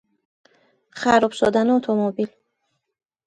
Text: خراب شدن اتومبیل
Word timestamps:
خراب 0.91 1.31
شدن 1.31 1.69
اتومبیل 1.69 2.27